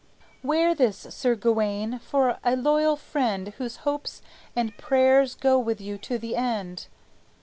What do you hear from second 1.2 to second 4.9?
Gawayne, for a loyal friend Whose hopes and